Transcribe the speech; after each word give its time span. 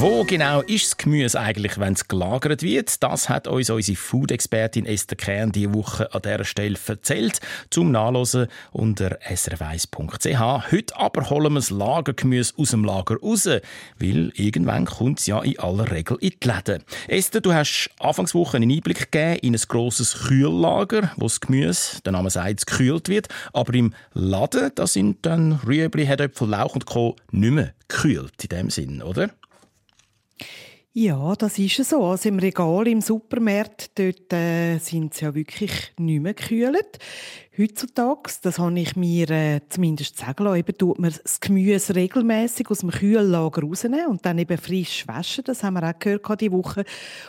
Wo 0.00 0.24
genau 0.24 0.62
ist 0.62 0.86
das 0.86 0.96
Gemüse 0.96 1.38
eigentlich, 1.38 1.78
wenn 1.78 1.92
es 1.92 2.08
gelagert 2.08 2.62
wird? 2.62 3.02
Das 3.02 3.28
hat 3.28 3.46
uns 3.46 3.68
unsere 3.68 3.98
Food-Expertin 3.98 4.86
Esther 4.86 5.14
Kern 5.14 5.52
diese 5.52 5.74
Woche 5.74 6.14
an 6.14 6.22
dieser 6.22 6.46
Stelle 6.46 6.78
erzählt. 6.86 7.38
Zum 7.68 7.92
Nachlesen 7.92 8.46
unter 8.72 9.18
srf1.ch. 9.20 10.72
Heute 10.72 10.96
aber 10.96 11.28
holen 11.28 11.52
wir 11.52 11.60
das 11.60 11.68
Lagergemüse 11.68 12.54
aus 12.56 12.70
dem 12.70 12.82
Lager 12.82 13.18
raus, 13.20 13.46
weil 13.98 14.32
irgendwann 14.36 14.86
kommt 14.86 15.20
es 15.20 15.26
ja 15.26 15.42
in 15.42 15.58
aller 15.58 15.90
Regel 15.90 16.16
in 16.22 16.32
die 16.42 16.48
Läden. 16.48 16.82
Esther, 17.06 17.42
du 17.42 17.52
hast 17.52 17.90
Anfangswoche 17.98 18.56
einen 18.56 18.70
Einblick 18.70 19.10
gegeben 19.10 19.40
in 19.42 19.54
ein 19.54 19.60
grosses 19.68 20.28
Kühllager, 20.28 21.12
wo 21.16 21.26
das 21.26 21.40
Gemüse, 21.40 22.00
der 22.06 22.12
Name 22.12 22.30
sagt, 22.30 22.66
gekühlt 22.66 23.10
wird. 23.10 23.28
Aber 23.52 23.74
im 23.74 23.92
Laden, 24.14 24.70
da 24.74 24.86
sind 24.86 25.26
dann 25.26 25.60
Rüebli, 25.66 26.06
Herdöpfel, 26.06 26.48
Lauch 26.48 26.74
und 26.74 26.86
Co. 26.86 27.16
nicht 27.32 27.50
mehr 27.52 27.74
gekühlt 27.86 28.32
in 28.44 28.48
dem 28.48 28.70
Sinn, 28.70 29.02
oder? 29.02 29.28
Ja, 30.92 31.36
das 31.36 31.56
ist 31.56 31.76
so. 31.88 32.02
Also 32.02 32.28
im 32.28 32.40
Regal 32.40 32.88
im 32.88 33.00
Supermarkt, 33.00 33.96
dort 33.96 34.32
äh, 34.32 34.78
sind 34.78 35.14
sie 35.14 35.24
ja 35.24 35.32
wirklich 35.32 35.70
nicht 35.98 36.20
mehr 36.20 36.34
gekühlt. 36.34 36.98
Heutzutage, 37.56 38.32
das 38.42 38.58
habe 38.58 38.80
ich 38.80 38.96
mir 38.96 39.30
äh, 39.30 39.60
zumindest 39.68 40.16
sagen 40.16 40.42
lassen, 40.42 40.58
eben 40.58 40.76
tut 40.76 40.98
man 40.98 41.12
das 41.22 41.38
Gemüse 41.38 41.94
regelmäßig 41.94 42.68
aus 42.70 42.80
dem 42.80 42.90
Kühllager 42.90 43.62
rausnehmen 43.62 44.08
und 44.08 44.26
dann 44.26 44.38
eben 44.38 44.58
frisch 44.58 45.06
waschen. 45.06 45.44
Das 45.44 45.62
haben 45.62 45.74
wir 45.74 45.88
auch 45.88 45.96
gehört 45.96 46.40
diese 46.40 46.50
Woche. 46.50 46.84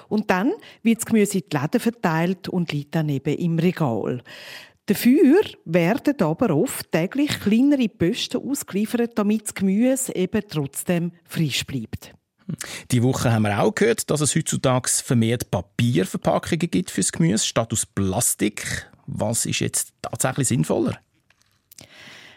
Und 0.09 0.31
dann 0.31 0.53
wird 0.81 0.98
das 0.98 1.05
Gemüse 1.05 1.37
in 1.37 1.43
die 1.48 1.55
Läden 1.55 1.79
verteilt 1.79 2.49
und 2.49 2.71
liegt 2.71 2.95
dann 2.95 3.09
eben 3.09 3.37
im 3.37 3.59
Regal. 3.59 4.23
Dafür 4.87 5.39
werden 5.65 6.20
aber 6.20 6.55
oft 6.55 6.91
täglich 6.91 7.39
kleinere 7.39 7.89
Posten 7.89 8.37
ausgeliefert, 8.37 9.12
damit 9.20 9.43
das 9.43 9.54
Gemüse 9.54 10.15
eben 10.15 10.41
trotzdem 10.49 11.12
frisch 11.26 11.63
bleibt. 11.67 12.15
Die 12.91 13.04
Woche 13.04 13.32
haben 13.32 13.44
wir 13.44 13.62
auch 13.62 13.74
gehört, 13.74 14.10
dass 14.10 14.21
es 14.21 14.35
heutzutage 14.35 14.90
vermehrt 14.90 15.52
Papierverpackungen 15.52 16.70
gibt 16.71 16.91
fürs 16.91 17.12
Gemüse 17.12 17.46
statt 17.46 17.71
aus 17.74 17.85
Plastik. 17.85 18.90
Was 19.07 19.46
ist 19.46 19.60
jetzt 19.60 19.94
tatsächlich 20.02 20.48
sinnvoller? 20.48 20.99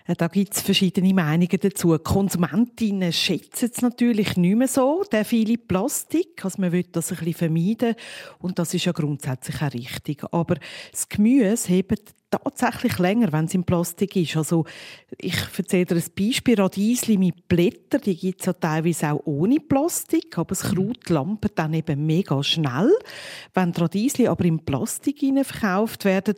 Äh, 0.06 0.14
da 0.16 0.28
gibt 0.28 0.54
es 0.54 0.60
verschiedene 0.60 1.14
Meinungen 1.14 1.58
dazu. 1.60 1.96
Konsumentinnen 1.98 3.12
schätzen 3.12 3.70
es 3.72 3.82
natürlich 3.82 4.36
nicht 4.36 4.56
mehr 4.56 4.68
so, 4.68 5.04
der 5.10 5.24
viele 5.24 5.56
Plastik. 5.56 6.44
Also 6.44 6.60
man 6.60 6.72
will 6.72 6.84
das 6.92 7.10
ein 7.10 7.18
bisschen 7.18 7.34
vermeiden. 7.34 7.94
Und 8.38 8.58
das 8.58 8.74
ist 8.74 8.84
ja 8.84 8.92
grundsätzlich 8.92 9.62
auch 9.62 9.72
richtig. 9.72 10.24
Aber 10.30 10.56
das 10.90 11.08
Gemüse 11.08 11.68
hebt 11.68 12.14
tatsächlich 12.38 12.98
länger, 12.98 13.32
wenn 13.32 13.46
es 13.46 13.54
in 13.54 13.64
Plastik 13.64 14.16
ist. 14.16 14.36
Also 14.36 14.64
ich 15.18 15.36
erzähle 15.56 15.86
dir 15.86 15.96
ein 15.96 16.04
Beispiel. 16.16 16.60
Radiesli 16.60 17.16
mit 17.16 17.48
Blättern, 17.48 18.00
die 18.04 18.16
gibt 18.16 18.40
es 18.40 18.46
ja 18.46 18.52
teilweise 18.52 19.12
auch 19.12 19.22
ohne 19.24 19.60
Plastik, 19.60 20.36
aber 20.38 20.50
das 20.50 20.62
Kraut 20.62 21.08
lampert 21.08 21.58
dann 21.58 21.74
eben 21.74 22.06
mega 22.06 22.42
schnell. 22.42 22.90
Wenn 23.52 23.72
die 23.72 23.80
Radiesli 23.80 24.28
aber 24.28 24.44
in 24.44 24.64
Plastik 24.64 25.20
verkauft 25.44 26.04
werden, 26.04 26.34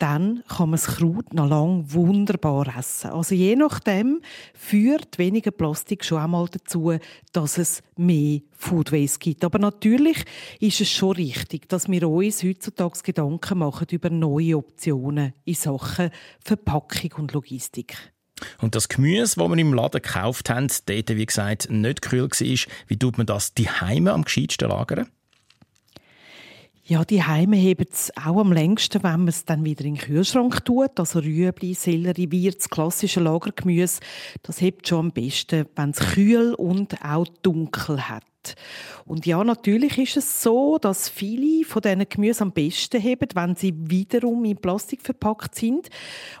dann 0.00 0.42
kann 0.48 0.70
man 0.70 0.78
das 0.80 0.86
Kraut 0.86 1.34
noch 1.34 1.48
lang 1.48 1.84
wunderbar 1.88 2.74
essen. 2.78 3.10
Also 3.10 3.34
je 3.34 3.54
nachdem 3.54 4.22
führt 4.54 5.18
weniger 5.18 5.50
Plastik 5.50 6.04
schon 6.04 6.18
einmal 6.18 6.46
dazu, 6.50 6.96
dass 7.32 7.58
es 7.58 7.82
mehr 7.96 8.40
Food 8.52 8.92
Waste 8.92 9.18
gibt. 9.18 9.44
Aber 9.44 9.58
natürlich 9.58 10.24
ist 10.58 10.80
es 10.80 10.90
schon 10.90 11.12
richtig, 11.12 11.68
dass 11.68 11.88
wir 11.88 12.08
uns 12.08 12.42
heutzutage 12.42 13.00
Gedanken 13.02 13.58
machen 13.58 13.86
über 13.90 14.08
neue 14.08 14.56
Optionen 14.56 15.34
in 15.44 15.54
Sachen 15.54 16.10
Verpackung 16.44 17.12
und 17.18 17.32
Logistik. 17.32 17.96
Und 18.60 18.74
das 18.74 18.88
Gemüse, 18.88 19.36
das 19.36 19.48
wir 19.48 19.58
im 19.58 19.74
Laden 19.74 20.00
gekauft 20.00 20.50
haben, 20.50 20.68
dort, 20.86 21.08
wie 21.10 21.26
gesagt, 21.26 21.70
nicht 21.70 22.02
kühl 22.02 22.22
war, 22.22 22.72
wie 22.86 22.98
tut 22.98 23.18
man 23.18 23.26
das 23.26 23.54
die 23.54 23.68
Heime 23.68 24.12
am 24.12 24.24
gescheitsten 24.24 24.68
lagern? 24.68 25.08
Ja, 26.90 27.04
die 27.04 27.22
Heime 27.22 27.56
heben 27.56 27.86
es 27.88 28.10
auch 28.16 28.40
am 28.40 28.52
längsten, 28.52 29.04
wenn 29.04 29.20
man 29.20 29.28
es 29.28 29.44
dann 29.44 29.64
wieder 29.64 29.84
in 29.84 29.94
den 29.94 30.02
Kühlschrank 30.02 30.64
tut. 30.64 30.98
Also 30.98 31.20
Rüebli, 31.20 31.74
Sellerie, 31.74 32.32
Wirz, 32.32 32.68
klassische 32.68 33.20
Lagergemüse, 33.20 34.00
das 34.42 34.60
hebt 34.60 34.88
schon 34.88 34.98
am 34.98 35.12
besten, 35.12 35.66
wenn 35.76 35.90
es 35.90 36.00
kühl 36.00 36.52
und 36.54 37.04
auch 37.04 37.28
dunkel 37.42 38.08
hat. 38.08 38.24
Und 39.04 39.26
ja, 39.26 39.42
natürlich 39.42 39.98
ist 39.98 40.16
es 40.16 40.42
so, 40.42 40.78
dass 40.78 41.08
viele 41.08 41.64
von 41.64 41.82
diesen 41.82 42.08
Gemüse 42.08 42.42
am 42.42 42.52
besten 42.52 43.02
haben, 43.02 43.28
wenn 43.34 43.56
sie 43.56 43.74
wiederum 43.76 44.44
in 44.44 44.56
Plastik 44.56 45.02
verpackt 45.02 45.54
sind. 45.54 45.88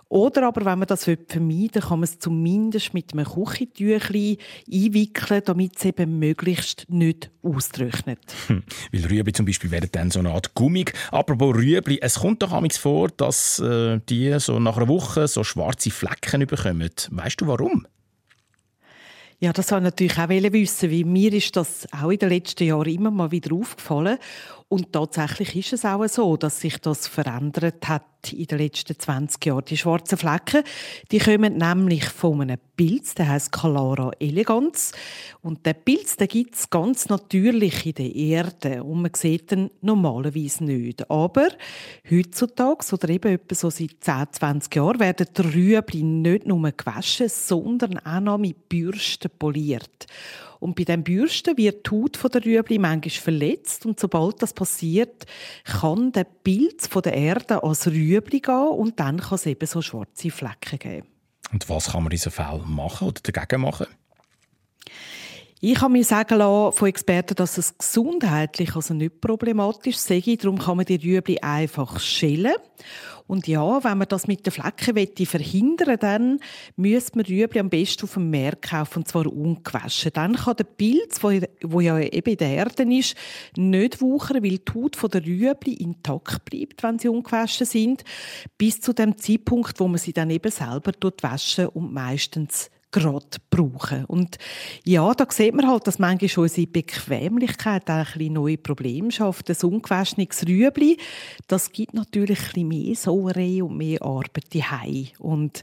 Oder 0.08 0.48
aber, 0.48 0.64
wenn 0.64 0.78
man 0.78 0.88
das 0.88 1.04
vermeiden 1.04 1.74
will, 1.74 1.82
kann 1.82 2.00
man 2.00 2.04
es 2.04 2.18
zumindest 2.18 2.94
mit 2.94 3.12
einem 3.12 3.26
Küchentüchlein 3.26 4.36
einwickeln, 4.72 5.42
damit 5.44 5.76
es 5.76 5.84
eben 5.84 6.18
möglichst 6.18 6.86
nicht 6.88 7.30
austrocknet. 7.42 8.18
Hm. 8.48 8.62
Weil 8.92 9.06
Rüebli 9.06 9.32
zum 9.32 9.46
Beispiel 9.46 9.70
werden 9.70 9.88
dann 9.92 10.10
so 10.10 10.18
eine 10.18 10.30
Art 10.30 10.54
Gummig. 10.54 10.92
Apropos 11.10 11.54
Rüebli, 11.54 12.00
es 12.02 12.20
kommt 12.20 12.42
doch 12.42 12.50
manchmal 12.50 12.70
vor, 12.70 13.08
dass 13.08 13.60
äh, 13.60 14.00
die 14.08 14.38
so 14.40 14.58
nach 14.58 14.76
einer 14.76 14.88
Woche 14.88 15.28
so 15.28 15.44
schwarze 15.44 15.90
Flecken 15.90 16.46
bekommen. 16.46 16.90
Weißt 17.10 17.40
du 17.40 17.46
warum? 17.46 17.86
Ja, 19.42 19.54
das 19.54 19.70
wollte 19.70 19.86
ich 19.86 19.92
natürlich 19.92 20.18
auch 20.18 20.52
wissen, 20.52 20.90
weil 20.90 21.04
mir 21.04 21.32
ist 21.32 21.56
das 21.56 21.88
auch 21.98 22.10
in 22.10 22.18
den 22.18 22.28
letzten 22.28 22.64
Jahren 22.64 22.92
immer 22.92 23.10
mal 23.10 23.30
wieder 23.30 23.54
aufgefallen. 23.54 24.18
Und 24.72 24.92
tatsächlich 24.92 25.56
ist 25.56 25.72
es 25.72 25.84
auch 25.84 26.06
so, 26.06 26.36
dass 26.36 26.60
sich 26.60 26.78
das 26.78 27.08
verändert 27.08 27.88
hat 27.88 28.04
in 28.30 28.44
den 28.44 28.58
letzten 28.58 28.96
20 28.96 29.44
Jahren. 29.44 29.64
Die 29.64 29.76
schwarzen 29.76 30.16
Flecken, 30.16 30.62
die 31.10 31.18
kommen 31.18 31.56
nämlich 31.56 32.04
von 32.04 32.40
einem 32.40 32.56
Pilz, 32.76 33.16
der 33.16 33.30
heißt 33.30 33.50
Calara 33.50 34.12
elegans. 34.20 34.92
Und 35.42 35.66
der 35.66 35.72
Pilz, 35.72 36.18
den 36.18 36.28
gibt 36.28 36.54
es 36.54 36.70
ganz 36.70 37.08
natürlich 37.08 37.84
in 37.84 37.94
der 37.94 38.14
Erde 38.14 38.84
und 38.84 39.02
man 39.02 39.10
sieht 39.12 39.50
ihn 39.50 39.72
normalerweise 39.80 40.62
nicht. 40.62 41.10
Aber 41.10 41.48
heutzutage, 42.08 42.94
oder 42.94 43.08
eben 43.08 43.32
etwa 43.32 43.54
so 43.56 43.70
seit 43.70 43.96
10, 43.98 44.26
20 44.30 44.76
Jahren, 44.76 45.00
werden 45.00 45.26
die 45.36 45.42
Rüebli 45.42 46.04
nicht 46.04 46.46
nur 46.46 46.70
gewaschen, 46.70 47.28
sondern 47.28 47.98
auch 47.98 48.20
noch 48.20 48.38
mit 48.38 48.68
Bürsten 48.68 49.32
poliert. 49.36 50.06
Und 50.60 50.76
bei 50.76 50.84
dem 50.84 51.02
Bürsten 51.02 51.56
wird 51.56 51.86
die 51.86 51.90
Haut 51.90 52.34
der 52.34 52.44
Rüebli 52.44 52.78
manchmal 52.78 53.10
verletzt. 53.10 53.86
Und 53.86 53.98
sobald 53.98 54.42
das 54.42 54.52
passiert, 54.52 55.26
kann 55.64 56.12
der 56.12 56.24
Pilz 56.24 56.86
von 56.86 57.02
der 57.02 57.14
Erde 57.14 57.62
als 57.64 57.86
Rüebli 57.86 58.40
gehen 58.40 58.68
und 58.68 59.00
dann 59.00 59.18
kann 59.18 59.36
es 59.36 59.46
eben 59.46 59.66
so 59.66 59.82
schwarze 59.82 60.30
Flecken 60.30 60.78
geben. 60.78 61.06
Und 61.52 61.68
was 61.68 61.92
kann 61.92 62.02
man 62.02 62.12
in 62.12 62.16
diesem 62.16 62.32
Fall 62.32 62.60
machen 62.66 63.08
oder 63.08 63.20
dagegen 63.22 63.62
machen? 63.62 63.86
Ich 65.62 65.78
habe 65.82 65.92
mir 65.92 66.04
sagen 66.04 66.38
lassen 66.38 66.74
von 66.74 66.88
Experten, 66.88 67.34
dass 67.34 67.58
es 67.58 67.76
gesundheitlich 67.76 68.74
also 68.76 68.94
nicht 68.94 69.20
problematisch 69.20 69.98
sei. 69.98 70.22
Darum 70.40 70.58
kann 70.58 70.78
man 70.78 70.86
die 70.86 70.96
Rüebli 70.96 71.38
einfach 71.42 72.00
schälen. 72.00 72.54
Und 73.26 73.46
ja, 73.46 73.84
wenn 73.84 73.98
man 73.98 74.08
das 74.08 74.26
mit 74.26 74.46
den 74.46 74.52
Flecken 74.52 75.26
verhindern 75.26 75.98
dann 76.00 76.40
müsste 76.76 77.18
man 77.18 77.26
Rüebli 77.26 77.60
am 77.60 77.68
besten 77.68 78.04
auf 78.04 78.14
dem 78.14 78.30
Meer 78.30 78.56
kaufen, 78.56 79.00
und 79.00 79.08
zwar 79.08 79.26
ungewaschen. 79.26 80.12
Dann 80.14 80.34
kann 80.34 80.56
der 80.56 80.64
Pilz, 80.64 81.22
wo 81.22 81.80
ja 81.80 81.98
eben 81.98 82.30
in 82.30 82.38
der 82.38 82.54
Erde 82.54 82.96
ist, 82.96 83.14
nicht 83.54 84.00
wuchern, 84.00 84.42
weil 84.42 84.58
die 84.58 84.72
Haut 84.74 85.12
der 85.12 85.26
Rüebli 85.26 85.74
intakt 85.74 86.46
bleibt, 86.46 86.82
wenn 86.82 86.98
sie 86.98 87.08
ungewaschen 87.08 87.66
sind, 87.66 88.02
bis 88.56 88.80
zu 88.80 88.94
dem 88.94 89.18
Zeitpunkt, 89.18 89.78
wo 89.78 89.88
man 89.88 89.98
sie 89.98 90.14
dann 90.14 90.30
eben 90.30 90.50
selber 90.50 90.92
waschen 91.20 91.66
und 91.66 91.92
meistens 91.92 92.70
gerade 92.90 93.26
brauchen. 93.50 94.04
Und 94.06 94.38
ja, 94.84 95.12
da 95.14 95.26
sieht 95.28 95.54
man 95.54 95.68
halt, 95.68 95.86
dass 95.86 95.98
manchmal 95.98 96.44
unsere 96.44 96.66
Bequemlichkeit 96.66 97.88
auch 97.88 97.94
ein 97.94 98.04
bisschen 98.04 98.32
neue 98.32 98.58
Probleme 98.58 99.12
schafft. 99.12 99.50
Ein 99.50 99.56
ungewaschenes 99.62 100.46
Rüebli, 100.46 100.98
das 101.46 101.72
gibt 101.72 101.94
natürlich 101.94 102.56
ein 102.56 102.68
mehr 102.68 102.94
Sauerei 102.96 103.62
und 103.62 103.76
mehr 103.76 104.02
Arbeit 104.02 104.54
daheim. 104.54 105.08
Und 105.18 105.62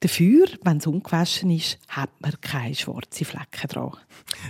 dafür, 0.00 0.46
wenn 0.62 0.78
es 0.78 0.86
ungewaschen 0.86 1.50
ist, 1.50 1.78
hat 1.88 2.10
man 2.20 2.32
keine 2.40 2.74
schwarzen 2.74 3.24
Flecken 3.24 3.68
dran. 3.68 3.92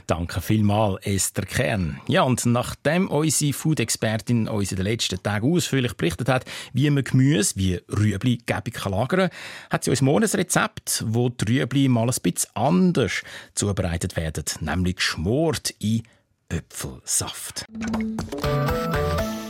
Danke 0.06 0.40
vielmals, 0.40 1.04
Esther 1.04 1.44
Kern. 1.44 2.00
Ja, 2.08 2.22
und 2.22 2.44
nachdem 2.46 3.08
unsere 3.08 3.52
Food-Expertin 3.52 4.48
uns 4.48 4.70
in 4.70 4.76
den 4.76 4.86
letzten 4.86 5.22
Tagen 5.22 5.52
ausführlich 5.52 5.94
berichtet 5.94 6.28
hat, 6.28 6.44
wie 6.72 6.88
man 6.90 7.04
Gemüse 7.04 7.56
wie 7.56 7.80
Rüebli 7.88 8.38
gäbig 8.46 8.84
lagern 8.84 9.30
kann, 9.30 9.38
hat 9.70 9.84
sie 9.84 9.90
uns 9.90 10.02
morgen 10.02 10.24
ein 10.24 10.30
Rezept, 10.30 11.04
wo 11.06 11.28
die 11.28 11.58
Rüebli 11.58 11.88
mal 11.88 12.08
ein 12.18 12.32
bisschen 12.32 12.50
anders 12.54 13.22
zubereitet 13.54 14.16
werden, 14.16 14.44
nämlich 14.60 14.96
geschmort 14.96 15.74
in 15.78 16.02
Äpfelsaft. 16.48 17.64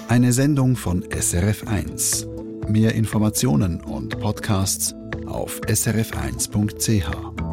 Eine 0.08 0.32
Sendung 0.32 0.76
von 0.76 1.04
SRF1. 1.04 2.26
Mehr 2.68 2.94
Informationen 2.94 3.80
und 3.80 4.18
Podcasts 4.18 4.94
auf 5.26 5.60
srf1.ch. 5.62 7.45